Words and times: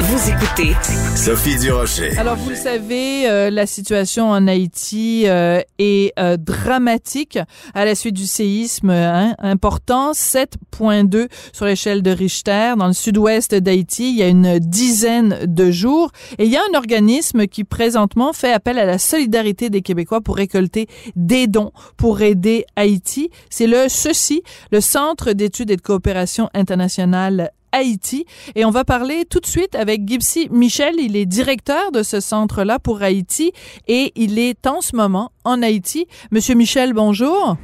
Vous 0.00 0.30
écoutez 0.30 0.74
Sophie 1.16 1.56
Durocher. 1.58 2.16
Alors, 2.18 2.36
vous 2.36 2.50
le 2.50 2.56
savez, 2.56 3.28
euh, 3.28 3.50
la 3.50 3.66
situation 3.66 4.30
en 4.30 4.46
Haïti 4.46 5.24
euh, 5.26 5.60
est 5.78 6.12
euh, 6.18 6.36
dramatique 6.36 7.38
à 7.74 7.84
la 7.84 7.94
suite 7.94 8.14
du 8.14 8.26
séisme 8.26 8.90
hein, 8.90 9.34
important, 9.38 10.12
7.2 10.12 11.28
sur 11.52 11.66
l'échelle 11.66 12.02
de 12.02 12.10
Richter 12.10 12.74
dans 12.76 12.88
le 12.88 12.92
sud-ouest 12.92 13.54
d'Haïti. 13.54 14.10
Il 14.10 14.16
y 14.16 14.22
a 14.22 14.28
une 14.28 14.58
dizaine 14.58 15.38
de 15.46 15.70
jours. 15.70 16.10
Et 16.38 16.44
il 16.44 16.50
y 16.50 16.56
a 16.56 16.62
un 16.72 16.76
organisme 16.76 17.46
qui 17.46 17.64
présentement 17.64 18.32
fait 18.32 18.52
appel 18.52 18.78
à 18.78 18.84
la 18.84 18.98
solidarité 18.98 19.70
des 19.70 19.82
Québécois 19.82 20.20
pour 20.20 20.36
récolter 20.36 20.88
des 21.16 21.46
dons 21.46 21.72
pour 21.96 22.20
aider 22.20 22.66
Haïti. 22.76 23.30
C'est 23.50 23.66
le 23.66 23.88
CECI, 23.88 24.42
le 24.70 24.80
Centre 24.80 25.32
d'études 25.32 25.70
et 25.70 25.76
de 25.76 25.82
coopération 25.82 26.50
internationale 26.54 27.50
Haïti. 27.74 28.24
Et 28.54 28.64
on 28.64 28.70
va 28.70 28.84
parler 28.84 29.24
tout 29.28 29.40
de 29.40 29.46
suite 29.46 29.74
avec 29.74 30.08
Gipsy 30.08 30.48
Michel. 30.50 30.94
Il 30.98 31.16
est 31.16 31.26
directeur 31.26 31.90
de 31.92 32.02
ce 32.02 32.20
centre-là 32.20 32.78
pour 32.78 33.02
Haïti 33.02 33.52
et 33.88 34.12
il 34.14 34.38
est 34.38 34.66
en 34.66 34.80
ce 34.80 34.96
moment 34.96 35.32
en 35.44 35.60
Haïti. 35.60 36.06
Monsieur 36.30 36.54
Michel, 36.54 36.92
bonjour. 36.92 37.56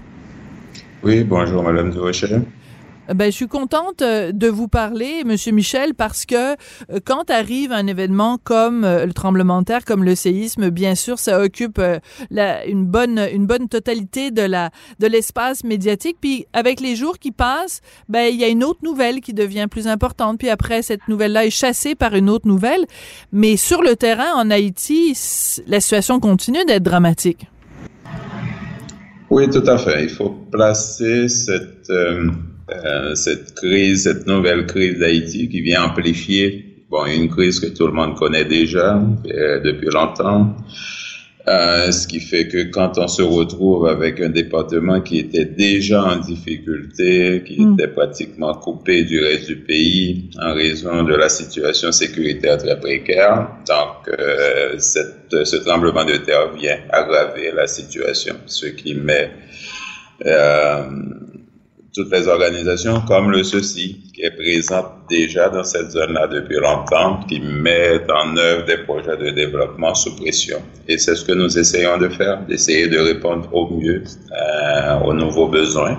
Oui, 1.03 1.25
bonjour, 1.25 1.63
Madame 1.63 1.91
Durocher. 1.91 2.41
Ben, 3.15 3.27
je 3.27 3.37
suis 3.37 3.49
contente 3.49 4.03
euh, 4.03 4.31
de 4.31 4.47
vous 4.47 4.69
parler, 4.69 5.25
Monsieur 5.25 5.51
Michel, 5.53 5.95
parce 5.95 6.27
que 6.27 6.53
euh, 6.53 7.01
quand 7.05 7.29
arrive 7.31 7.73
un 7.73 7.87
événement 7.89 8.39
comme 8.43 8.85
euh, 8.85 9.05
le 9.05 9.13
tremblement 9.13 9.61
de 9.61 9.67
terre, 9.67 9.85
comme 9.85 10.05
le 10.05 10.15
séisme, 10.15 10.71
bien 10.71 10.95
sûr, 10.95 11.19
ça 11.19 11.41
occupe 11.41 11.81
une 12.31 12.85
bonne 12.87 13.19
une 13.33 13.47
bonne 13.47 13.69
totalité 13.69 14.31
de 14.31 14.43
la 14.43 14.71
de 15.01 15.07
l'espace 15.07 15.65
médiatique. 15.65 16.19
Puis 16.21 16.47
avec 16.53 16.81
les 16.81 16.95
jours 16.95 17.19
qui 17.19 17.33
passent, 17.33 17.81
ben 18.09 18.29
il 18.33 18.39
y 18.39 18.45
a 18.45 18.49
une 18.49 18.63
autre 18.63 18.81
nouvelle 18.85 19.21
qui 19.21 19.35
devient 19.35 19.67
plus 19.69 19.89
importante. 19.89 20.39
Puis 20.39 20.49
après, 20.49 20.83
cette 20.83 21.09
nouvelle-là 21.09 21.47
est 21.47 21.51
chassée 21.51 21.95
par 21.95 22.15
une 22.15 22.31
autre 22.31 22.47
nouvelle. 22.47 22.87
Mais 23.33 23.57
sur 23.57 23.83
le 23.83 23.97
terrain 23.97 24.35
en 24.37 24.51
Haïti, 24.51 25.19
la 25.67 25.81
situation 25.81 26.21
continue 26.21 26.65
d'être 26.65 26.85
dramatique. 26.85 27.49
Oui, 29.31 29.49
tout 29.49 29.63
à 29.67 29.79
fait. 29.79 30.03
Il 30.03 30.11
faut 30.11 30.31
placer 30.51 31.29
cette 31.29 31.89
euh, 31.91 32.31
cette 33.15 33.55
crise, 33.55 34.05
cette 34.05 34.27
nouvelle 34.27 34.67
crise 34.67 34.99
d'Haïti 34.99 35.49
qui 35.49 35.61
vient 35.61 35.85
amplifier 35.85 36.71
bon, 36.91 37.07
une 37.07 37.29
crise 37.29 37.61
que 37.61 37.67
tout 37.67 37.87
le 37.87 37.93
monde 37.93 38.17
connaît 38.17 38.45
déjà 38.45 39.01
euh, 39.27 39.61
depuis 39.61 39.89
longtemps. 39.89 40.57
Euh, 41.49 41.91
ce 41.91 42.07
qui 42.07 42.21
fait 42.21 42.49
que 42.49 42.65
quand 42.65 42.99
on 42.99 43.09
se 43.09 43.23
retrouve 43.23 43.87
avec 43.87 44.21
un 44.21 44.29
département 44.29 45.01
qui 45.01 45.19
était 45.19 45.47
déjà 45.47 46.05
en 46.05 46.17
difficulté, 46.17 47.43
qui 47.47 47.63
mm. 47.63 47.73
était 47.73 47.89
pratiquement 47.89 48.55
coupé 48.55 49.05
du 49.05 49.21
reste 49.21 49.47
du 49.47 49.57
pays 49.57 50.31
en 50.39 50.53
raison 50.53 51.03
de 51.03 51.15
la 51.15 51.31
situation 51.31 51.93
sécuritaire 51.93 52.59
très 52.59 52.79
précaire, 52.79 53.49
donc 53.67 54.15
euh, 54.19 54.75
cette, 54.79 55.45
ce 55.45 55.57
tremblement 55.57 56.05
de 56.05 56.17
terre 56.19 56.53
vient 56.53 56.79
aggraver 56.91 57.53
la 57.53 57.67
situation, 57.67 58.37
ce 58.47 58.67
qui 58.67 58.95
met 58.95 59.31
euh, 60.27 60.83
toutes 61.95 62.13
les 62.13 62.29
organisations 62.29 63.01
comme 63.07 63.31
le 63.31 63.43
CECI, 63.43 64.13
qui 64.15 64.23
est 64.23 64.31
présente 64.31 64.87
déjà 65.09 65.49
dans 65.49 65.65
cette 65.65 65.91
zone-là 65.91 66.27
depuis 66.29 66.57
longtemps, 66.57 67.21
qui 67.29 67.41
met 67.41 68.01
en 68.11 68.37
œuvre 68.37 68.65
des 68.65 68.79
projets 68.79 69.17
de 69.17 69.31
développement 69.31 69.95
sous 69.95 70.15
pression. 70.17 70.59
Et 70.89 70.99
c'est 70.99 71.15
ce 71.15 71.25
que 71.25 71.33
nous 71.33 71.59
essayons 71.59 71.99
de 71.99 72.09
faire, 72.09 72.41
d'essayer 72.47 72.89
de 72.89 72.99
répondre 72.99 73.49
au 73.53 73.71
mieux 73.71 74.03
euh, 74.33 74.99
aux 75.01 75.15
nouveaux 75.15 75.49
besoins 75.49 75.99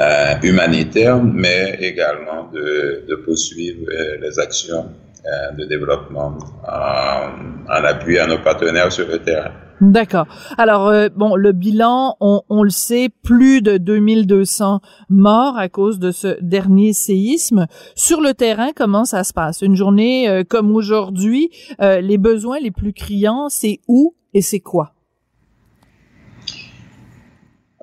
euh, 0.00 0.34
humanitaires, 0.42 1.22
mais 1.22 1.78
également 1.80 2.50
de, 2.52 3.04
de 3.08 3.14
poursuivre 3.16 3.86
euh, 3.90 4.18
les 4.20 4.38
actions 4.38 4.90
euh, 5.24 5.52
de 5.52 5.64
développement 5.64 6.36
en, 6.68 7.72
en 7.72 7.84
appui 7.84 8.18
à 8.18 8.26
nos 8.26 8.38
partenaires 8.38 8.92
sur 8.92 9.08
le 9.08 9.18
terrain. 9.18 9.52
D'accord. 9.80 10.26
Alors 10.56 10.88
euh, 10.88 11.08
bon, 11.14 11.36
le 11.36 11.52
bilan, 11.52 12.16
on, 12.20 12.40
on, 12.48 12.62
le 12.62 12.70
sait, 12.70 13.10
plus 13.22 13.60
de 13.60 13.76
2200 13.76 14.80
morts 15.10 15.58
à 15.58 15.68
cause 15.68 15.98
de 15.98 16.10
ce 16.12 16.40
dernier 16.40 16.94
séisme. 16.94 17.66
Sur 17.94 18.22
le 18.22 18.32
terrain, 18.32 18.70
comment 18.74 19.04
ça 19.04 19.22
se 19.22 19.34
passe? 19.34 19.60
Une 19.60 19.76
journée 19.76 20.28
euh, 20.30 20.44
comme 20.48 20.74
aujourd'hui, 20.74 21.50
euh, 21.82 22.00
les 22.00 22.16
besoins 22.16 22.58
les 22.58 22.70
plus 22.70 22.94
criants, 22.94 23.48
c'est 23.50 23.80
où 23.86 24.14
et 24.32 24.40
c'est 24.40 24.60
quoi? 24.60 24.95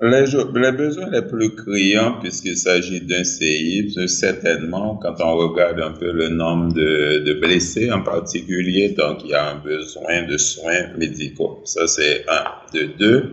Les, 0.02 0.24
les, 0.54 0.72
besoins 0.72 1.10
les 1.10 1.22
plus 1.22 1.54
criants, 1.54 2.18
puisqu'il 2.20 2.56
s'agit 2.56 3.00
d'un 3.00 3.24
séisme, 3.24 4.06
certainement, 4.08 4.96
quand 4.96 5.14
on 5.20 5.36
regarde 5.36 5.80
un 5.80 5.92
peu 5.92 6.10
le 6.10 6.28
nombre 6.28 6.72
de, 6.74 7.24
de, 7.24 7.34
blessés 7.34 7.92
en 7.92 8.02
particulier, 8.02 8.90
donc 8.90 9.22
il 9.24 9.30
y 9.30 9.34
a 9.34 9.50
un 9.50 9.56
besoin 9.56 10.22
de 10.22 10.36
soins 10.36 10.88
médicaux. 10.96 11.60
Ça, 11.64 11.86
c'est 11.86 12.24
un. 12.28 12.44
De 12.72 12.86
deux, 12.98 13.30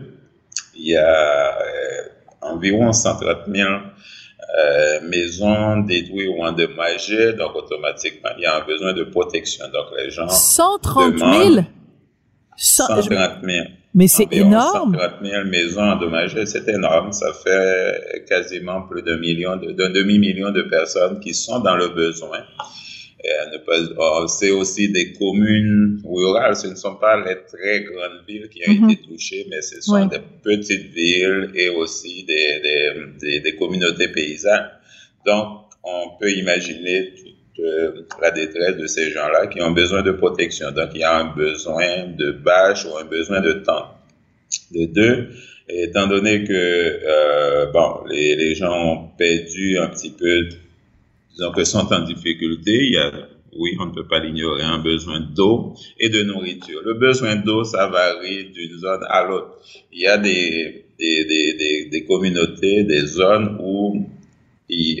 il 0.76 0.90
y 0.90 0.96
a 0.96 1.48
euh, 1.48 2.02
environ 2.42 2.92
130 2.92 3.38
000 3.52 3.68
euh, 3.68 5.00
maisons 5.08 5.78
détruites 5.78 6.28
ou 6.28 6.44
endommagées, 6.44 7.32
donc 7.32 7.56
automatiquement, 7.56 8.30
il 8.36 8.42
y 8.42 8.46
a 8.46 8.56
un 8.62 8.64
besoin 8.64 8.92
de 8.92 9.02
protection. 9.04 9.64
Donc 9.66 9.86
les 9.98 10.10
gens. 10.10 10.28
130 10.28 11.18
000? 11.18 11.64
130 12.62 13.44
000. 13.44 13.64
Mais 13.94 14.06
c'est 14.06 14.32
énorme. 14.32 14.96
130 14.96 15.14
000 15.22 15.44
maisons 15.46 15.82
endommagées, 15.82 16.46
c'est 16.46 16.66
énorme. 16.68 17.12
Ça 17.12 17.32
fait 17.32 18.24
quasiment 18.28 18.82
plus 18.82 19.02
d'un 19.02 19.18
million, 19.18 19.56
d'un 19.56 19.90
demi-million 19.90 20.50
de 20.52 20.62
personnes 20.62 21.18
qui 21.20 21.34
sont 21.34 21.58
dans 21.58 21.76
le 21.76 21.88
besoin. 21.88 22.38
Oh, 23.98 24.26
c'est 24.28 24.50
aussi 24.50 24.90
des 24.90 25.12
communes 25.12 26.00
rurales. 26.04 26.56
Ce 26.56 26.68
ne 26.68 26.74
sont 26.74 26.96
pas 26.96 27.16
les 27.24 27.36
très 27.46 27.82
grandes 27.84 28.22
villes 28.26 28.48
qui 28.48 28.62
ont 28.68 28.72
mm-hmm. 28.72 28.92
été 28.92 29.02
touchées, 29.02 29.46
mais 29.50 29.60
ce 29.60 29.80
sont 29.80 30.06
des 30.06 30.20
petites 30.42 30.92
villes 30.92 31.50
et 31.54 31.68
aussi 31.68 32.24
des, 32.24 32.60
des, 32.62 32.90
des, 33.20 33.40
des 33.40 33.56
communautés 33.56 34.08
paysannes. 34.08 34.70
Donc, 35.26 35.66
on 35.84 36.16
peut 36.20 36.30
imaginer 36.32 37.12
la 38.20 38.30
détresse 38.30 38.76
de 38.76 38.86
ces 38.86 39.10
gens-là 39.10 39.46
qui 39.46 39.60
ont 39.62 39.72
besoin 39.72 40.02
de 40.02 40.12
protection. 40.12 40.70
Donc, 40.70 40.90
il 40.94 41.00
y 41.00 41.04
a 41.04 41.18
un 41.18 41.34
besoin 41.34 42.06
de 42.06 42.32
bâche 42.32 42.84
ou 42.86 42.96
un 42.96 43.04
besoin 43.04 43.40
de 43.40 43.52
temps. 43.52 43.94
De 44.70 44.86
deux, 44.86 45.28
étant 45.68 46.06
donné 46.06 46.44
que 46.44 46.52
euh, 46.52 47.66
bon, 47.72 48.04
les, 48.08 48.36
les, 48.36 48.54
gens 48.54 48.72
ont 48.72 49.08
perdu 49.16 49.78
un 49.78 49.88
petit 49.88 50.10
peu, 50.10 50.48
disons 51.32 51.52
que 51.52 51.64
sont 51.64 51.92
en 51.92 52.00
difficulté, 52.00 52.72
il 52.72 52.92
y 52.92 52.98
a, 52.98 53.10
oui, 53.58 53.76
on 53.80 53.86
ne 53.86 53.92
peut 53.92 54.06
pas 54.06 54.18
l'ignorer, 54.18 54.62
un 54.62 54.78
besoin 54.78 55.20
d'eau 55.20 55.74
et 55.98 56.08
de 56.08 56.22
nourriture. 56.22 56.80
Le 56.84 56.94
besoin 56.94 57.36
d'eau, 57.36 57.64
ça 57.64 57.86
varie 57.86 58.50
d'une 58.50 58.78
zone 58.78 59.04
à 59.08 59.24
l'autre. 59.26 59.58
Il 59.92 60.00
y 60.00 60.06
a 60.06 60.16
des, 60.18 60.86
des, 60.98 61.24
des, 61.24 61.88
des, 61.90 62.04
communautés, 62.04 62.84
des 62.84 63.06
zones 63.06 63.58
où 63.60 64.06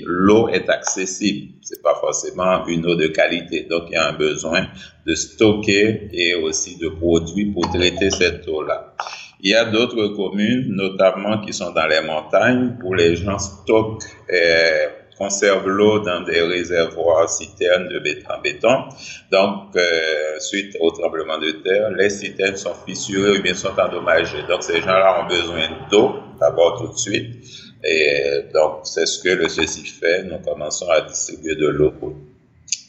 l'eau 0.04 0.48
est 0.48 0.68
accessible. 0.68 1.54
C'est 1.62 1.82
pas 1.82 1.94
forcément 1.94 2.66
une 2.66 2.86
eau 2.86 2.94
de 2.94 3.06
qualité. 3.08 3.66
Donc, 3.68 3.84
il 3.88 3.92
y 3.92 3.96
a 3.96 4.08
un 4.08 4.12
besoin 4.12 4.66
de 5.06 5.14
stocker 5.14 6.08
et 6.12 6.34
aussi 6.34 6.76
de 6.78 6.88
produits 6.88 7.46
pour 7.46 7.70
traiter 7.72 8.10
cette 8.10 8.46
eau-là. 8.48 8.94
Il 9.40 9.50
y 9.50 9.54
a 9.54 9.64
d'autres 9.64 10.08
communes, 10.08 10.66
notamment 10.68 11.40
qui 11.40 11.52
sont 11.52 11.72
dans 11.72 11.86
les 11.86 12.00
montagnes, 12.00 12.76
où 12.84 12.94
les 12.94 13.16
gens 13.16 13.38
stockent 13.38 14.04
et 14.28 14.86
conservent 15.18 15.68
l'eau 15.68 15.98
dans 16.00 16.22
des 16.22 16.40
réservoirs 16.40 17.28
citernes 17.28 17.88
de 17.88 17.98
béton. 17.98 18.34
béton. 18.42 18.84
Donc, 19.30 19.76
euh, 19.76 20.38
suite 20.38 20.76
au 20.80 20.90
tremblement 20.90 21.38
de 21.38 21.50
terre, 21.50 21.90
les 21.90 22.10
citernes 22.10 22.56
sont 22.56 22.74
fissurées 22.86 23.38
ou 23.38 23.42
bien 23.42 23.54
sont 23.54 23.78
endommagées. 23.78 24.42
Donc, 24.48 24.62
ces 24.62 24.80
gens-là 24.80 25.24
ont 25.24 25.28
besoin 25.28 25.68
d'eau, 25.90 26.14
d'abord 26.40 26.78
tout 26.78 26.92
de 26.92 26.98
suite, 26.98 27.44
et 27.84 28.42
donc, 28.52 28.80
c'est 28.84 29.06
ce 29.06 29.22
que 29.22 29.30
le 29.30 29.48
CECI 29.48 29.84
fait. 29.86 30.24
Nous 30.24 30.38
commençons 30.38 30.88
à 30.88 31.00
distribuer 31.00 31.56
de 31.56 31.66
l'eau. 31.66 31.92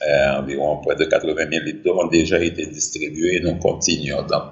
Euh, 0.08 0.40
environ 0.40 0.82
près 0.82 0.96
de 0.96 1.06
80 1.06 1.50
000 1.50 1.66
litres 1.66 1.84
d'eau 1.84 2.00
ont 2.00 2.08
déjà 2.08 2.38
été 2.40 2.66
distribués 2.66 3.38
et 3.38 3.40
nous 3.40 3.56
continuons. 3.56 4.22
Donc, 4.24 4.44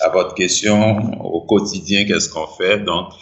à 0.00 0.08
votre 0.08 0.34
question, 0.34 1.20
au 1.20 1.42
quotidien, 1.42 2.04
qu'est-ce 2.04 2.28
qu'on 2.28 2.46
fait? 2.46 2.78
Donc, 2.78 3.12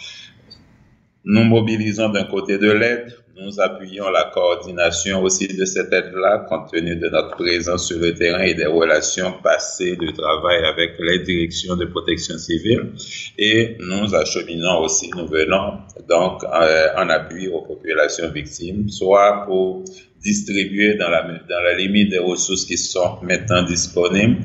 nous 1.25 1.43
mobilisons 1.43 2.09
d'un 2.09 2.25
côté 2.25 2.57
de 2.57 2.71
l'aide, 2.71 3.13
nous 3.41 3.59
appuyons 3.59 4.09
la 4.09 4.31
coordination 4.33 5.23
aussi 5.23 5.47
de 5.47 5.65
cette 5.65 5.91
aide-là, 5.91 6.45
compte 6.47 6.71
tenu 6.71 6.95
de 6.95 7.09
notre 7.09 7.35
présence 7.35 7.87
sur 7.87 7.99
le 7.99 8.13
terrain 8.13 8.43
et 8.43 8.53
des 8.53 8.65
relations 8.65 9.33
passées 9.43 9.95
de 9.95 10.11
travail 10.11 10.63
avec 10.63 10.91
les 10.99 11.19
directions 11.19 11.75
de 11.75 11.85
protection 11.85 12.37
civile. 12.37 12.91
Et 13.37 13.77
nous 13.79 14.13
acheminons 14.13 14.79
aussi, 14.81 15.09
nous 15.15 15.27
venons 15.27 15.79
donc 16.07 16.43
euh, 16.43 16.87
en 16.97 17.09
appui 17.09 17.47
aux 17.47 17.61
populations 17.61 18.29
victimes, 18.29 18.89
soit 18.89 19.43
pour 19.45 19.83
distribuer 20.21 20.95
dans 20.95 21.09
la, 21.09 21.23
dans 21.23 21.59
la 21.63 21.75
limite 21.75 22.09
des 22.09 22.19
ressources 22.19 22.65
qui 22.65 22.77
sont 22.77 23.17
maintenant 23.23 23.63
disponibles, 23.63 24.37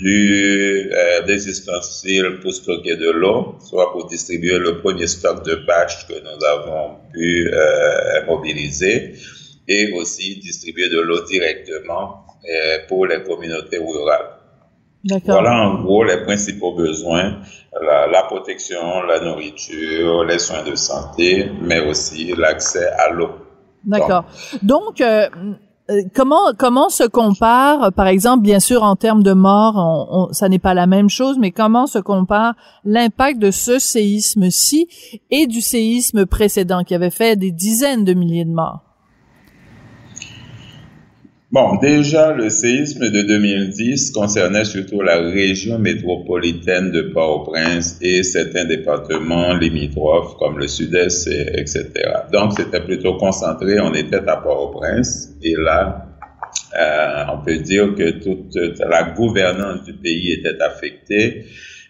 du, 0.00 0.90
euh, 0.92 1.22
des 1.26 1.48
ustensiles 1.48 2.38
pour 2.40 2.52
stocker 2.52 2.96
de 2.96 3.10
l'eau, 3.10 3.56
soit 3.60 3.92
pour 3.92 4.06
distribuer 4.06 4.58
le 4.58 4.78
premier 4.78 5.06
stock 5.06 5.44
de 5.44 5.56
bâches 5.66 6.06
que 6.08 6.14
nous 6.14 6.44
avons 6.44 6.96
pu 7.12 7.50
euh, 7.52 8.26
mobiliser, 8.26 9.14
et 9.68 9.92
aussi 9.92 10.36
distribuer 10.40 10.88
de 10.88 11.00
l'eau 11.00 11.24
directement 11.26 12.24
euh, 12.48 12.78
pour 12.88 13.06
les 13.06 13.22
communautés 13.22 13.78
rurales. 13.78 14.30
Voilà 15.24 15.68
en 15.68 15.82
gros 15.82 16.04
les 16.04 16.18
principaux 16.24 16.74
besoins, 16.74 17.38
la, 17.80 18.06
la, 18.06 18.22
protection, 18.24 19.02
la 19.02 19.20
nourriture, 19.20 20.24
les 20.24 20.38
soins 20.38 20.62
de 20.62 20.74
santé, 20.74 21.48
mais 21.62 21.80
aussi 21.80 22.34
l'accès 22.36 22.86
à 22.98 23.10
l'eau. 23.10 23.30
D'accord. 23.84 24.24
Donc, 24.62 24.98
Donc 24.98 25.00
euh, 25.00 25.28
euh, 25.36 25.54
comment 26.14 26.52
comment 26.58 26.88
se 26.88 27.04
compare, 27.04 27.92
par 27.92 28.06
exemple, 28.06 28.42
bien 28.42 28.60
sûr 28.60 28.82
en 28.82 28.96
termes 28.96 29.22
de 29.22 29.32
morts, 29.32 29.76
on, 29.76 30.32
ça 30.32 30.48
n'est 30.48 30.58
pas 30.58 30.74
la 30.74 30.86
même 30.86 31.08
chose, 31.08 31.36
mais 31.38 31.50
comment 31.50 31.86
se 31.86 31.98
compare 31.98 32.54
l'impact 32.84 33.38
de 33.38 33.50
ce 33.50 33.78
séisme-ci 33.78 34.88
et 35.30 35.46
du 35.46 35.60
séisme 35.60 36.26
précédent 36.26 36.84
qui 36.84 36.94
avait 36.94 37.10
fait 37.10 37.36
des 37.36 37.52
dizaines 37.52 38.04
de 38.04 38.14
milliers 38.14 38.44
de 38.44 38.52
morts? 38.52 38.89
Bon, 41.52 41.78
déjà, 41.82 42.32
le 42.32 42.48
séisme 42.48 43.10
de 43.10 43.22
2010 43.22 44.12
concernait 44.12 44.64
surtout 44.64 45.02
la 45.02 45.18
région 45.18 45.80
métropolitaine 45.80 46.92
de 46.92 47.02
Port-au-Prince 47.12 47.98
et 48.00 48.22
certains 48.22 48.66
départements 48.66 49.54
limitrophes 49.54 50.36
comme 50.38 50.60
le 50.60 50.68
sud-est, 50.68 51.26
etc. 51.26 51.90
Donc, 52.32 52.52
c'était 52.56 52.80
plutôt 52.80 53.16
concentré, 53.16 53.80
on 53.80 53.92
était 53.94 54.28
à 54.28 54.36
Port-au-Prince 54.36 55.30
et 55.42 55.56
là, 55.56 56.06
euh, 56.78 57.24
on 57.32 57.44
peut 57.44 57.58
dire 57.58 57.96
que 57.96 58.10
toute 58.22 58.54
la 58.78 59.10
gouvernance 59.10 59.82
du 59.82 59.94
pays 59.94 60.34
était 60.34 60.62
affectée 60.62 61.46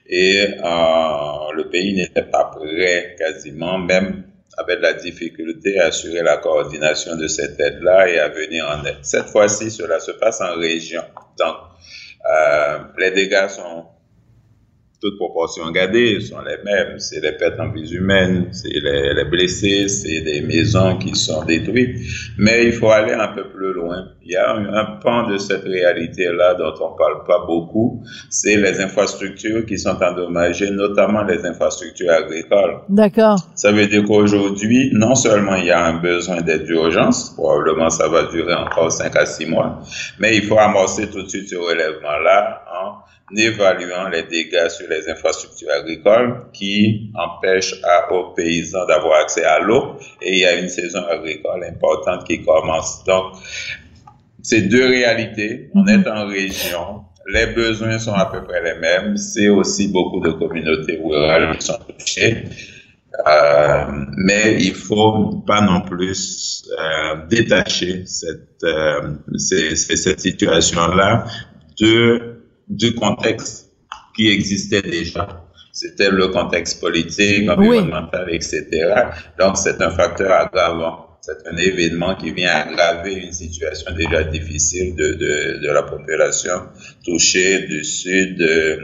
et 0.08 0.40
euh, 0.64 1.52
le 1.54 1.68
pays 1.70 1.94
n'était 1.94 2.22
pas 2.22 2.50
prêt 2.56 3.14
quasiment, 3.18 3.76
même 3.76 4.24
avait 4.56 4.76
de 4.76 4.82
la 4.82 4.92
difficulté 4.94 5.78
à 5.78 5.86
assurer 5.86 6.22
la 6.22 6.38
coordination 6.38 7.16
de 7.16 7.26
cette 7.26 7.58
aide-là 7.60 8.08
et 8.08 8.18
à 8.18 8.28
venir 8.28 8.66
en 8.68 8.84
aide. 8.84 8.98
Cette 9.02 9.28
fois-ci, 9.28 9.70
cela 9.70 10.00
se 10.00 10.10
passe 10.12 10.40
en 10.40 10.54
région. 10.54 11.02
Donc, 11.38 11.56
euh, 12.28 12.78
les 12.98 13.10
dégâts 13.12 13.48
sont 13.48 13.86
toutes 15.00 15.16
proportions 15.16 15.70
gardées 15.70 16.20
sont 16.20 16.40
les 16.40 16.62
mêmes. 16.64 16.98
C'est 16.98 17.20
les 17.20 17.32
pertes 17.32 17.58
en 17.58 17.70
vie 17.70 17.90
humaines, 17.94 18.48
c'est 18.52 18.68
les, 18.68 19.14
les, 19.14 19.24
blessés, 19.24 19.88
c'est 19.88 20.20
des 20.20 20.42
maisons 20.42 20.98
qui 20.98 21.14
sont 21.14 21.44
détruites. 21.44 21.96
Mais 22.38 22.66
il 22.66 22.72
faut 22.72 22.90
aller 22.90 23.12
un 23.12 23.28
peu 23.28 23.48
plus 23.48 23.72
loin. 23.72 24.08
Il 24.22 24.32
y 24.32 24.36
a 24.36 24.52
un, 24.52 24.72
un 24.74 24.84
pan 25.02 25.28
de 25.28 25.38
cette 25.38 25.64
réalité-là 25.64 26.54
dont 26.54 26.74
on 26.80 26.96
parle 26.96 27.24
pas 27.26 27.44
beaucoup. 27.46 28.02
C'est 28.28 28.56
les 28.56 28.80
infrastructures 28.80 29.64
qui 29.64 29.78
sont 29.78 29.96
endommagées, 30.02 30.70
notamment 30.70 31.22
les 31.22 31.44
infrastructures 31.46 32.12
agricoles. 32.12 32.80
D'accord. 32.88 33.38
Ça 33.54 33.72
veut 33.72 33.86
dire 33.86 34.04
qu'aujourd'hui, 34.04 34.90
non 34.92 35.14
seulement 35.14 35.56
il 35.56 35.66
y 35.66 35.70
a 35.70 35.84
un 35.84 35.98
besoin 36.00 36.42
d'aide 36.42 36.64
d'urgence, 36.64 37.30
probablement 37.30 37.88
ça 37.88 38.08
va 38.08 38.24
durer 38.24 38.54
encore 38.54 38.92
5 38.92 39.16
à 39.16 39.26
6 39.26 39.46
mois, 39.46 39.80
mais 40.18 40.36
il 40.36 40.42
faut 40.42 40.58
amorcer 40.58 41.08
tout 41.08 41.22
de 41.22 41.28
suite 41.28 41.48
ce 41.48 41.56
relèvement-là 41.56 42.62
en 42.70 43.00
évaluant 43.36 44.08
les 44.08 44.24
dégâts 44.24 44.68
sur 44.68 44.88
les 44.88 45.08
infrastructures 45.08 45.70
agricoles 45.70 46.46
qui 46.52 47.10
empêchent 47.14 47.74
aux 48.10 48.32
paysans 48.34 48.86
d'avoir 48.86 49.20
accès 49.20 49.44
à 49.44 49.60
l'eau 49.60 49.96
et 50.20 50.32
il 50.32 50.38
y 50.38 50.44
a 50.44 50.58
une 50.58 50.68
saison 50.68 51.04
agricole 51.06 51.64
importante 51.64 52.26
qui 52.26 52.42
commence. 52.44 53.04
Donc, 53.04 53.34
c'est 54.42 54.62
deux 54.62 54.86
réalités. 54.86 55.70
On 55.74 55.86
est 55.86 56.06
en 56.08 56.26
région. 56.26 57.04
Les 57.32 57.46
besoins 57.46 57.98
sont 57.98 58.14
à 58.14 58.26
peu 58.26 58.42
près 58.42 58.62
les 58.62 58.80
mêmes. 58.80 59.16
C'est 59.16 59.48
aussi 59.48 59.88
beaucoup 59.88 60.20
de 60.20 60.30
communautés 60.32 60.98
rurales 61.02 61.56
qui 61.58 61.66
sont 61.66 61.78
touchées. 61.98 62.44
Euh, 63.26 63.84
mais 64.16 64.56
il 64.60 64.74
faut 64.74 65.42
pas 65.46 65.60
non 65.60 65.82
plus 65.82 66.64
euh, 66.78 67.26
détacher 67.28 68.04
cette, 68.06 68.62
euh, 68.64 69.16
cette 69.36 70.20
situation-là 70.20 71.26
de 71.80 72.39
du 72.70 72.94
contexte 72.94 73.72
qui 74.16 74.30
existait 74.30 74.82
déjà. 74.82 75.44
C'était 75.72 76.10
le 76.10 76.28
contexte 76.28 76.80
politique, 76.80 77.48
environnemental, 77.48 78.32
etc. 78.32 78.66
Donc, 79.38 79.56
c'est 79.56 79.80
un 79.82 79.90
facteur 79.90 80.32
aggravant. 80.32 81.06
C'est 81.20 81.46
un 81.46 81.56
événement 81.56 82.14
qui 82.16 82.32
vient 82.32 82.50
aggraver 82.50 83.14
une 83.14 83.32
situation 83.32 83.94
déjà 83.94 84.24
difficile 84.24 84.96
de, 84.96 85.12
de, 85.14 85.60
de 85.62 85.70
la 85.70 85.82
population 85.82 86.68
touchée 87.04 87.66
du 87.66 87.84
sud, 87.84 88.38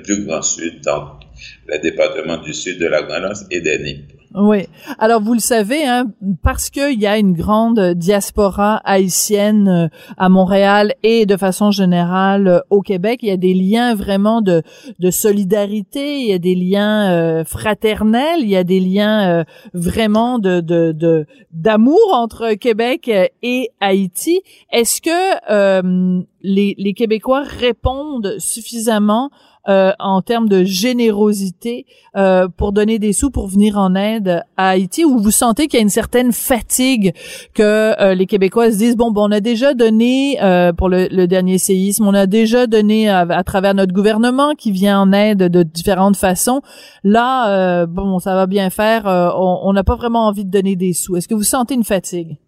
du 0.04 0.24
Grand 0.26 0.42
Sud, 0.42 0.82
donc 0.84 1.22
les 1.68 1.78
départements 1.78 2.36
du 2.38 2.52
sud 2.52 2.78
de 2.78 2.86
la 2.86 3.02
Grande 3.02 3.32
et 3.50 3.60
des 3.60 3.78
Nippes. 3.78 4.15
Oui. 4.34 4.66
Alors 4.98 5.20
vous 5.22 5.34
le 5.34 5.40
savez, 5.40 5.86
hein, 5.86 6.06
parce 6.42 6.70
qu'il 6.70 7.00
y 7.00 7.06
a 7.06 7.18
une 7.18 7.32
grande 7.32 7.94
diaspora 7.94 8.80
haïtienne 8.84 9.68
euh, 9.68 9.88
à 10.16 10.28
Montréal 10.28 10.94
et 11.02 11.26
de 11.26 11.36
façon 11.36 11.70
générale 11.70 12.48
euh, 12.48 12.60
au 12.70 12.82
Québec, 12.82 13.20
il 13.22 13.28
y 13.28 13.32
a 13.32 13.36
des 13.36 13.54
liens 13.54 13.94
vraiment 13.94 14.42
de, 14.42 14.62
de 14.98 15.10
solidarité, 15.10 16.20
il 16.20 16.28
y 16.28 16.32
a 16.32 16.38
des 16.38 16.54
liens 16.54 17.10
euh, 17.10 17.44
fraternels, 17.44 18.40
il 18.40 18.50
y 18.50 18.56
a 18.56 18.64
des 18.64 18.80
liens 18.80 19.44
vraiment 19.74 20.38
de 20.38 20.60
de 20.60 21.26
d'amour 21.52 22.12
entre 22.12 22.54
Québec 22.54 23.10
et 23.42 23.70
Haïti. 23.80 24.42
Est-ce 24.72 25.00
que 25.00 26.22
les, 26.42 26.74
les 26.78 26.94
Québécois 26.94 27.42
répondent 27.42 28.36
suffisamment 28.38 29.30
euh, 29.68 29.92
en 29.98 30.22
termes 30.22 30.48
de 30.48 30.62
générosité 30.62 31.86
euh, 32.16 32.46
pour 32.48 32.70
donner 32.70 33.00
des 33.00 33.12
sous 33.12 33.30
pour 33.30 33.48
venir 33.48 33.78
en 33.78 33.96
aide 33.96 34.42
à 34.56 34.68
Haïti 34.68 35.04
ou 35.04 35.18
vous 35.18 35.32
sentez 35.32 35.66
qu'il 35.66 35.78
y 35.78 35.80
a 35.80 35.82
une 35.82 35.88
certaine 35.88 36.32
fatigue 36.32 37.12
que 37.52 38.00
euh, 38.00 38.14
les 38.14 38.26
Québécois 38.26 38.70
se 38.70 38.76
disent 38.76 38.96
bon, 38.96 39.10
bon 39.10 39.28
on 39.28 39.32
a 39.32 39.40
déjà 39.40 39.74
donné 39.74 40.38
pour 40.78 40.88
le, 40.88 41.08
le, 41.10 41.26
dernier 41.26 41.58
séisme 41.58 42.06
on 42.06 42.14
a 42.14 42.26
déjà 42.26 42.68
donné 42.68 43.08
à, 43.08 43.42
travers 43.42 43.74
notre 43.74 43.92
gouvernement 43.92 44.54
qui 44.54 44.70
vient 44.70 45.00
en 45.00 45.12
aide 45.12 45.38
de 45.38 45.62
différentes 45.64 46.16
façons. 46.16 46.62
Là 47.02 47.86
bon 47.86 48.20
ça 48.20 48.36
va 48.36 48.46
bien 48.46 48.70
faire 48.70 49.06
on 49.06 49.72
n'a 49.72 49.82
pas 49.82 49.96
vraiment 49.96 50.28
envie 50.28 50.44
de 50.44 50.50
donner 50.50 50.76
des 50.76 50.92
sous. 50.92 51.16
Est-ce 51.16 51.26
que 51.26 51.34
vous 51.34 51.42
sentez 51.42 51.74
une 51.74 51.84
fatigue? 51.84 52.38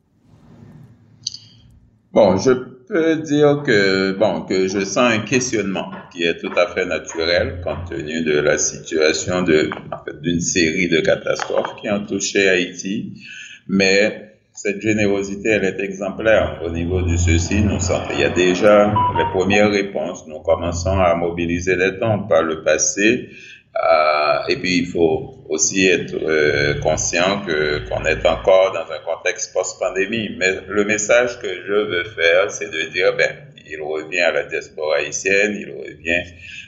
Bon 2.12 2.36
je 2.36 2.77
peux 2.88 3.16
dire 3.16 3.62
que, 3.64 4.12
bon, 4.12 4.42
que 4.42 4.66
je 4.66 4.80
sens 4.80 5.12
un 5.12 5.20
questionnement 5.20 5.90
qui 6.12 6.24
est 6.24 6.38
tout 6.38 6.52
à 6.56 6.68
fait 6.68 6.86
naturel 6.86 7.60
compte 7.62 7.90
tenu 7.90 8.22
de 8.24 8.38
la 8.38 8.58
situation 8.58 9.42
de, 9.42 9.70
en 9.92 10.04
fait, 10.04 10.20
d'une 10.20 10.40
série 10.40 10.88
de 10.88 11.00
catastrophes 11.00 11.76
qui 11.80 11.90
ont 11.90 12.04
touché 12.04 12.48
Haïti. 12.48 13.12
Mais 13.68 14.32
cette 14.54 14.80
générosité, 14.80 15.50
elle 15.50 15.64
est 15.64 15.80
exemplaire. 15.80 16.60
Au 16.64 16.70
niveau 16.70 17.02
de 17.02 17.16
ceci, 17.16 17.60
nous 17.60 17.78
sentons, 17.78 18.14
il 18.14 18.20
y 18.20 18.24
a 18.24 18.30
déjà 18.30 18.92
les 19.16 19.24
premières 19.32 19.70
réponses. 19.70 20.26
Nous 20.26 20.40
commençons 20.40 20.98
à 20.98 21.14
mobiliser 21.14 21.76
les 21.76 21.92
dons 21.92 22.26
par 22.28 22.42
le 22.42 22.64
passé. 22.64 23.28
Euh, 23.76 24.38
et 24.48 24.56
puis, 24.56 24.78
il 24.78 24.86
faut 24.86 25.44
aussi 25.48 25.86
être 25.86 26.14
euh, 26.14 26.80
conscient 26.80 27.44
que 27.46 27.88
qu'on 27.88 28.04
est 28.04 28.24
encore 28.26 28.72
dans 28.72 28.92
un 28.92 28.98
contexte 29.00 29.52
post-pandémie. 29.52 30.30
Mais 30.38 30.52
le 30.66 30.84
message 30.84 31.38
que 31.40 31.48
je 31.48 31.72
veux 31.72 32.04
faire, 32.04 32.50
c'est 32.50 32.70
de 32.70 32.90
dire, 32.90 33.14
ben, 33.16 33.36
il 33.70 33.80
revient 33.80 34.20
à 34.20 34.32
la 34.32 34.44
diaspora 34.44 34.96
haïtienne, 34.96 35.56
il 35.60 35.70
revient 35.70 36.22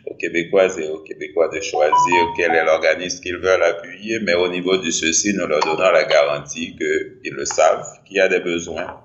aux 0.07 0.14
Québécoises 0.14 0.78
et 0.78 0.88
aux 0.88 1.02
Québécois 1.02 1.49
de 1.49 1.61
choisir 1.61 2.26
quel 2.37 2.52
est 2.52 2.64
l'organisme 2.64 3.23
qu'ils 3.23 3.38
veulent 3.38 3.62
appuyer, 3.62 4.19
mais 4.21 4.35
au 4.35 4.49
niveau 4.49 4.76
de 4.76 4.90
ceci, 4.90 5.33
nous 5.35 5.47
leur 5.47 5.61
donnons 5.61 5.90
la 5.90 6.04
garantie 6.04 6.76
qu'ils 6.76 7.33
le 7.33 7.45
savent, 7.45 7.87
qu'il 8.07 8.16
y 8.16 8.21
a 8.21 8.28
des 8.28 8.40
besoins. 8.40 9.02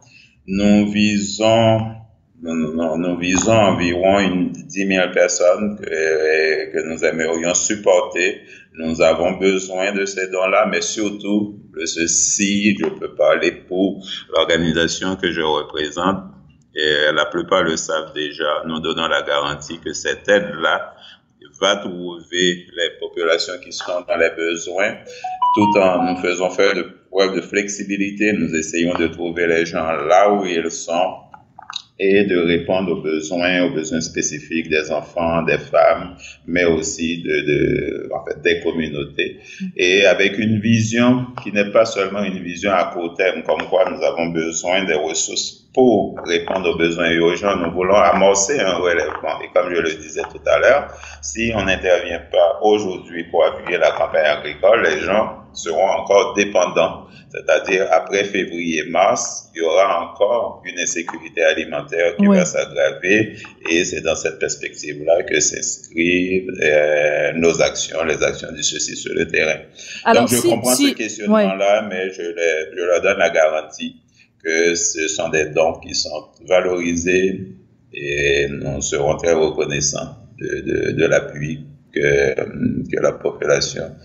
Nous 0.48 0.92
visons 0.92 1.96
nous, 2.54 3.18
visons 3.18 3.52
environ 3.52 4.20
une, 4.20 4.52
10 4.52 4.88
000 4.88 5.12
personnes 5.12 5.80
que, 5.80 6.88
nous 6.88 7.04
aimerions 7.04 7.54
supporter. 7.54 8.42
Nous 8.78 9.02
avons 9.02 9.38
besoin 9.38 9.92
de 9.94 10.06
ces 10.06 10.30
dons-là, 10.30 10.68
mais 10.70 10.82
surtout, 10.82 11.60
ceci, 11.86 12.78
je 12.78 12.86
peux 12.88 13.16
parler 13.16 13.52
pour 13.52 14.06
l'organisation 14.36 15.16
que 15.16 15.32
je 15.32 15.42
représente, 15.42 16.24
la 16.76 17.26
plupart 17.26 17.64
le 17.64 17.78
savent 17.78 18.14
déjà, 18.14 18.64
nous 18.68 18.80
donnons 18.80 19.08
la 19.08 19.22
garantie 19.22 19.80
que 19.80 19.94
cette 19.94 20.28
aide-là 20.28 20.94
va 21.62 21.78
trouver 21.78 22.68
les 22.76 22.90
populations 23.00 23.54
qui 23.64 23.72
sont 23.72 24.04
dans 24.08 24.18
les 24.18 24.32
besoins, 24.32 24.98
tout 25.56 25.80
en 25.80 26.04
nous 26.04 26.18
faisant 26.18 26.50
faire 26.50 26.74
de 26.74 26.86
preuves 27.10 27.36
de 27.36 27.42
flexibilité. 27.42 28.34
Nous 28.34 28.54
essayons 28.56 28.94
de 28.96 29.08
trouver 29.08 29.48
les 29.48 29.66
gens 29.66 29.90
là 29.90 30.34
où 30.34 30.46
ils 30.46 30.70
sont 30.70 31.16
et 31.98 32.26
de 32.26 32.38
répondre 32.38 32.92
aux 32.92 33.02
besoins, 33.02 33.64
aux 33.64 33.70
besoins 33.72 34.02
spécifiques 34.02 34.70
des 34.70 34.92
enfants, 34.92 35.44
des 35.44 35.58
femmes, 35.58 36.16
mais 36.46 36.66
aussi 36.66 37.24
de, 37.24 37.30
de 37.30 38.10
en 38.14 38.26
fait, 38.26 38.42
des 38.42 38.62
communautés. 38.62 39.40
Et 39.78 40.06
avec 40.06 40.38
une 40.38 40.60
vision 40.60 41.28
qui 41.42 41.52
n'est 41.54 41.72
pas 41.72 41.86
seulement 41.86 42.24
une 42.24 42.44
vision 42.44 42.72
à 42.72 42.86
court 42.94 43.16
terme, 43.16 43.44
comme 43.44 43.68
quoi 43.70 43.90
nous 43.90 44.04
avons 44.04 44.28
besoin 44.28 44.84
des 44.84 44.96
ressources 44.96 45.66
pour 45.74 46.18
répondre 46.26 46.74
aux 46.74 46.78
besoins 46.78 47.12
urgents, 47.12 47.58
nous 47.58 47.72
voulons 47.72 47.96
amorcer 47.96 48.60
un 48.60 48.76
relèvement. 48.76 49.42
Et 49.44 49.50
comme 49.54 49.74
je 49.74 49.82
le 49.82 49.94
disais 49.94 50.22
tout 50.24 50.42
à 50.50 50.60
l'heure, 50.60 50.88
si 51.22 51.52
on 51.54 51.64
n'intervient 51.64 52.22
pas 52.32 52.60
aujourd'hui 52.62 53.26
pour 53.26 53.46
appuyer 53.46 53.78
la 53.78 53.92
campagne 53.92 54.26
agricole, 54.26 54.84
les 54.84 55.02
gens 55.02 55.45
seront 55.56 55.88
encore 55.88 56.34
dépendants. 56.36 57.08
C'est-à-dire, 57.32 57.88
après 57.92 58.24
février-mars, 58.24 59.50
il 59.54 59.60
y 59.60 59.62
aura 59.62 60.10
encore 60.10 60.62
une 60.66 60.80
insécurité 60.80 61.44
alimentaire 61.44 62.16
qui 62.18 62.28
va 62.28 62.46
s'aggraver. 62.46 63.36
Et 63.70 63.84
c'est 63.84 64.02
dans 64.02 64.16
cette 64.16 64.40
perspective-là 64.40 65.24
que 65.24 65.40
s'inscrivent 65.40 66.52
euh, 66.62 67.34
nos 67.34 67.62
actions, 67.62 68.04
les 68.06 68.24
actions 68.24 68.52
du 68.54 68.64
ceci 68.64 68.96
sur 68.96 69.14
le 69.14 69.28
terrain. 69.28 69.60
Donc, 70.14 70.30
je 70.30 70.42
comprends 70.42 70.76
ce 70.76 70.94
questionnement-là, 70.94 71.88
mais 71.90 72.10
je, 72.12 72.22
je 72.22 72.84
leur 72.84 73.02
donne 73.02 73.18
la 73.18 73.30
garantie 73.30 73.98
que 74.44 74.76
ce 74.76 75.08
sont 75.08 75.30
des 75.30 75.46
dons 75.46 75.74
qui 75.80 75.96
sont 75.96 76.30
valorisés 76.48 77.56
et 77.92 78.48
nous 78.50 78.82
serons 78.82 79.18
très 79.18 79.34
reconnaissants 79.34 80.16
de, 80.40 80.62
de, 80.62 80.92
de 80.92 81.06
l'appui 81.06 81.66
que, 81.94 82.36
que 82.36 83.02
la 83.02 83.14
population 83.14 83.96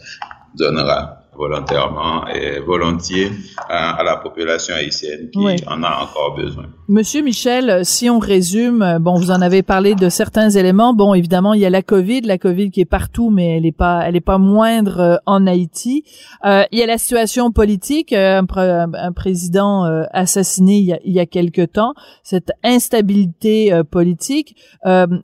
donnera 0.57 1.20
volontairement 1.41 2.27
et 2.29 2.61
volontiers 2.61 3.31
à, 3.69 4.03
la 4.05 4.17
population 4.17 4.75
haïtienne 4.75 5.31
qui 5.31 5.65
en 5.67 5.83
a 5.83 6.03
encore 6.03 6.35
besoin. 6.37 6.67
Monsieur 6.89 7.23
Michel, 7.23 7.85
si 7.85 8.11
on 8.11 8.19
résume, 8.19 8.99
bon, 9.01 9.15
vous 9.15 9.31
en 9.31 9.41
avez 9.41 9.63
parlé 9.63 9.95
de 9.95 10.09
certains 10.09 10.51
éléments. 10.51 10.93
Bon, 10.93 11.15
évidemment, 11.15 11.55
il 11.55 11.61
y 11.61 11.67
a 11.67 11.71
la 11.71 11.83
COVID, 11.83 12.23
la 12.23 12.37
COVID 12.37 12.71
qui 12.71 12.81
est 12.81 12.85
partout, 12.85 13.31
mais 13.31 13.57
elle 13.57 13.65
est 13.65 13.73
pas, 13.73 14.03
elle 14.07 14.17
est 14.17 14.21
pas 14.21 14.39
moindre 14.39 15.01
euh, 15.01 15.17
en 15.25 15.47
Haïti. 15.47 16.05
Euh, 16.45 16.65
il 16.73 16.79
y 16.79 16.83
a 16.83 16.87
la 16.87 16.99
situation 16.99 17.53
politique, 17.53 18.13
euh, 18.13 18.43
un, 18.43 19.13
président 19.13 19.85
assassiné 20.13 20.79
il 20.79 20.85
y, 20.85 20.93
a, 20.93 20.99
il 21.05 21.13
y 21.13 21.21
a 21.21 21.27
quelque 21.27 21.65
temps, 21.65 21.95
cette 22.23 22.53
instabilité 22.63 23.73
politique, 23.91 24.57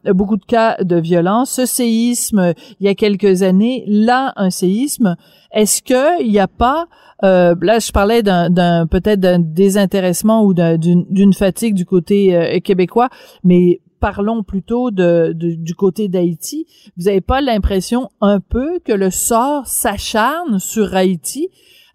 beaucoup 0.05 0.37
de 0.37 0.45
cas 0.45 0.77
de 0.83 0.97
violence, 0.97 1.53
ce 1.53 1.67
séisme 1.67 2.55
il 2.81 2.87
y 2.87 2.89
a 2.89 2.95
quelques 2.95 3.43
années, 3.43 3.85
là 3.87 4.33
un 4.37 4.51
séisme. 4.51 5.17
Est-ce 5.53 5.83
qu'il 6.19 6.31
n'y 6.31 6.39
a 6.39 6.49
pas 6.49 6.87
euh, 7.25 7.55
là, 7.61 7.79
je 7.79 7.93
parlais 7.93 8.23
d'un 8.23 8.87
peut-être 8.87 9.21
d'un 9.21 9.39
désintéressement 9.39 10.45
ou 10.45 10.55
d'une 10.55 11.33
fatigue 11.33 11.75
du 11.75 11.85
côté 11.85 12.37
euh, 12.37 12.61
québécois, 12.61 13.09
mais 13.43 13.81
parlons 14.01 14.43
plutôt 14.43 14.91
de, 14.91 15.33
du 15.35 15.75
côté 15.75 16.09
d'Haïti. 16.09 16.67
Vous 16.97 17.05
n'avez 17.05 17.23
pas 17.23 17.41
l'impression 17.41 18.11
un 18.21 18.41
peu 18.41 18.79
que 18.85 18.93
le 18.93 19.11
sort 19.11 19.67
s'acharne 19.67 20.59
sur 20.59 20.95
Haïti? 20.95 21.49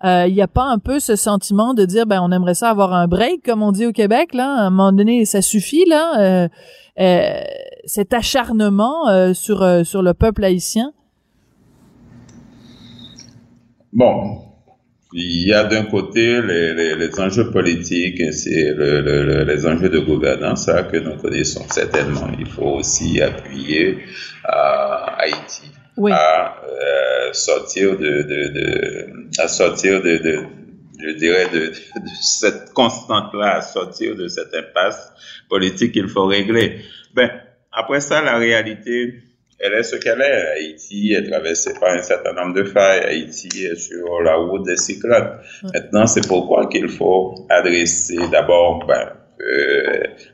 Euh, 0.03 0.25
il 0.27 0.33
n'y 0.33 0.41
a 0.41 0.47
pas 0.47 0.63
un 0.63 0.79
peu 0.79 0.99
ce 0.99 1.15
sentiment 1.15 1.75
de 1.75 1.85
dire 1.85 2.07
ben 2.07 2.21
on 2.23 2.31
aimerait 2.31 2.55
ça 2.55 2.71
avoir 2.71 2.91
un 2.91 3.07
break 3.07 3.45
comme 3.45 3.61
on 3.61 3.71
dit 3.71 3.85
au 3.85 3.91
Québec 3.91 4.33
là? 4.33 4.51
À 4.51 4.61
un 4.61 4.69
moment 4.71 4.91
donné 4.91 5.25
ça 5.25 5.43
suffit 5.43 5.85
là? 5.85 6.49
Cet 7.85 8.11
acharnement 8.13 9.33
sur 9.35 9.85
sur 9.85 10.01
le 10.01 10.13
peuple 10.15 10.43
haïtien? 10.43 10.91
Bon, 13.93 14.41
il 15.13 15.47
y 15.47 15.53
a 15.53 15.65
d'un 15.65 15.83
côté 15.83 16.41
les, 16.41 16.95
les, 16.95 17.19
enjeux 17.19 17.51
politiques 17.51 18.33
c'est 18.33 18.73
le, 18.73 19.43
les 19.43 19.65
enjeux 19.65 19.89
de 19.89 19.99
gouvernance 19.99 20.69
que 20.91 20.97
nous 20.97 21.17
connaissons 21.17 21.65
certainement. 21.69 22.29
Il 22.39 22.47
faut 22.47 22.77
aussi 22.77 23.21
appuyer 23.21 23.97
à 24.45 25.17
Haïti 25.19 25.63
à 26.09 26.55
euh, 26.63 27.33
sortir 27.33 27.97
de, 27.97 28.21
de, 28.23 28.53
de, 28.53 29.41
à 29.41 29.47
sortir 29.47 30.01
de, 30.01 30.17
de 30.17 30.39
je 31.03 31.15
dirais 31.17 31.49
de, 31.51 31.67
de 31.67 32.09
cette 32.21 32.73
constante-là, 32.73 33.57
à 33.57 33.61
sortir 33.61 34.15
de 34.15 34.27
cette 34.27 34.53
impasse 34.53 35.11
politique 35.49 35.91
qu'il 35.91 36.07
faut 36.07 36.25
régler. 36.25 36.81
Ben 37.13 37.29
après 37.71 38.01
ça, 38.01 38.21
la 38.21 38.37
réalité 38.37 39.15
elle 39.61 39.73
est 39.73 39.83
ce 39.83 39.95
qu'elle 39.95 40.21
est. 40.21 40.51
Haïti 40.57 41.13
est 41.13 41.29
traversée 41.29 41.73
par 41.79 41.91
un 41.91 42.01
certain 42.01 42.33
nombre 42.33 42.55
de 42.55 42.63
failles. 42.63 43.03
Haïti 43.03 43.65
est 43.65 43.75
sur 43.75 44.21
la 44.21 44.35
route 44.35 44.65
des 44.65 44.77
cyclones. 44.77 45.37
Maintenant, 45.73 46.07
c'est 46.07 46.27
pourquoi 46.27 46.67
qu'il 46.67 46.89
faut 46.89 47.35
adresser 47.49 48.17
d'abord, 48.31 48.85
ben, 48.87 49.13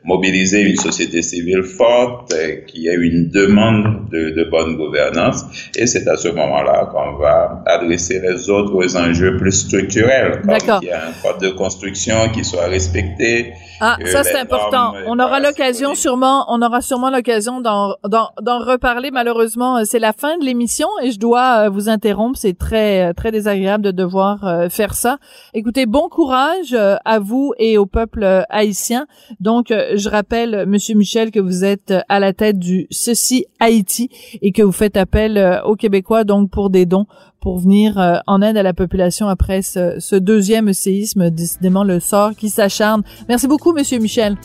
mobiliser 0.04 0.62
une 0.62 0.78
société 0.78 1.22
civile 1.22 1.64
forte 1.64 2.34
euh, 2.34 2.62
qui 2.66 2.90
a 2.90 2.94
une 2.94 3.30
demande 3.30 4.10
de, 4.10 4.30
de 4.30 4.50
bonne 4.50 4.78
gouvernance. 4.78 5.46
Et 5.76 5.86
c'est 5.86 6.08
à 6.08 6.16
ce 6.16 6.30
moment-là 6.30 6.90
qu'on 6.92 7.18
va 7.18 7.64
adresser 7.66 8.20
les 8.20 8.50
autres 8.50 8.98
enjeux 8.98 9.38
plus 9.38 9.52
structurels. 9.52 10.42
Comme 10.46 10.80
il 10.82 10.88
y 10.88 10.92
a 10.92 11.08
un 11.08 11.12
code 11.22 11.42
de 11.42 11.50
construction 11.50 12.30
qui 12.34 12.44
soit 12.44 12.68
respecté, 12.68 13.54
ah, 13.80 13.98
ça 14.06 14.24
c'est 14.24 14.40
important. 14.40 14.94
On 15.06 15.20
aura 15.20 15.40
l'occasion 15.40 15.94
sûrement, 15.96 16.46
on 16.50 16.62
aura 16.62 16.82
sûrement 16.82 17.10
l'occasion 17.10 17.62
d'en, 17.62 17.96
d'en, 18.04 18.60
reparler. 18.60 19.12
Malheureusement, 19.12 19.78
euh, 19.78 19.82
c'est 19.86 20.00
la 20.00 20.14
fin 20.14 20.38
de 20.38 20.46
l'émission 20.46 20.88
et 21.04 21.12
je 21.12 21.20
dois 21.20 21.66
euh, 21.66 21.70
vous 21.70 21.90
interrompre. 21.90 22.38
C'est 22.40 22.58
très, 22.58 23.10
euh, 23.10 23.14
très 23.14 23.32
désagréable 23.32 23.84
de 23.84 23.92
devoir 23.92 24.68
faire 24.70 24.94
ça. 24.94 25.18
Écoutez, 25.54 25.86
bon 25.86 26.10
courage 26.10 26.74
à 26.74 27.20
vous 27.20 27.54
et 27.58 27.78
au 27.78 27.86
peuple 27.86 28.46
haïtien. 28.50 28.97
Donc, 29.40 29.68
je 29.70 30.10
rappelle, 30.10 30.66
Monsieur 30.68 30.96
Michel, 30.96 31.32
que 31.32 31.40
vous 31.40 31.64
êtes 31.64 31.94
à 32.10 32.20
la 32.20 32.34
tête 32.34 32.60
du 32.60 32.88
Ceci 32.92 33.46
Haïti 33.60 34.10
et 34.42 34.52
que 34.52 34.62
vous 34.62 34.72
faites 34.72 34.98
appel 34.98 35.62
aux 35.66 35.76
Québécois 35.76 36.24
donc 36.24 36.50
pour 36.50 36.70
des 36.70 36.86
dons 36.86 37.06
pour 37.48 37.60
venir 37.60 37.98
euh, 37.98 38.18
en 38.28 38.42
aide 38.42 38.58
à 38.58 38.64
la 38.64 38.74
population 38.74 39.28
après 39.28 39.62
ce, 39.62 40.00
ce 40.00 40.16
deuxième 40.16 40.74
séisme, 40.74 41.30
décidément 41.30 41.84
le 41.84 42.00
sort 42.00 42.32
qui 42.36 42.50
s'acharne. 42.50 43.04
Merci 43.30 43.48
beaucoup, 43.48 43.74
Monsieur 43.74 44.00
Michel. 44.00 44.36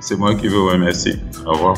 C'est 0.00 0.16
moi 0.16 0.34
qui 0.34 0.48
vous 0.48 0.66
remercie. 0.66 1.20
Au 1.46 1.52
revoir. 1.52 1.76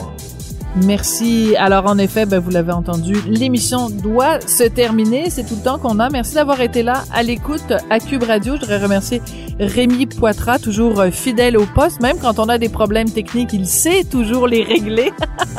Merci. 0.76 1.56
Alors 1.56 1.86
en 1.86 1.98
effet, 1.98 2.26
ben, 2.26 2.38
vous 2.38 2.50
l'avez 2.50 2.72
entendu, 2.72 3.14
l'émission 3.26 3.88
doit 3.88 4.40
se 4.40 4.64
terminer. 4.64 5.30
C'est 5.30 5.44
tout 5.44 5.56
le 5.56 5.62
temps 5.62 5.78
qu'on 5.78 5.98
a. 5.98 6.10
Merci 6.10 6.34
d'avoir 6.34 6.60
été 6.60 6.82
là 6.82 7.04
à 7.12 7.22
l'écoute 7.22 7.72
à 7.90 7.98
Cube 7.98 8.22
Radio. 8.22 8.54
Je 8.56 8.60
voudrais 8.60 8.78
remercier 8.78 9.22
Rémi 9.58 10.06
Poitras, 10.06 10.58
toujours 10.58 11.00
euh, 11.00 11.10
fidèle 11.10 11.56
au 11.56 11.66
poste. 11.66 12.00
Même 12.00 12.18
quand 12.18 12.38
on 12.38 12.48
a 12.48 12.58
des 12.58 12.68
problèmes 12.68 13.10
techniques, 13.10 13.52
il 13.52 13.66
sait 13.66 14.04
toujours 14.04 14.46
les 14.46 14.62
régler. 14.62 15.12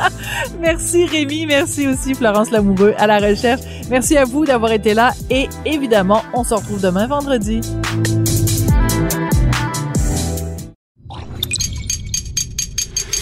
merci 0.60 1.06
Rémi. 1.06 1.46
Merci 1.46 1.86
aussi 1.86 2.14
Florence 2.14 2.50
Lamoureux 2.50 2.94
à 2.96 3.06
la 3.06 3.18
recherche. 3.18 3.60
Merci 3.90 4.16
à 4.16 4.24
vous 4.24 4.44
d'avoir 4.44 4.72
été 4.72 4.94
là. 4.94 5.12
Et 5.28 5.48
évidemment, 5.66 6.22
on 6.34 6.44
se 6.44 6.54
retrouve 6.54 6.80
demain 6.80 7.06
vendredi. 7.06 7.60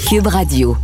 Cube 0.08 0.26
Radio. 0.26 0.76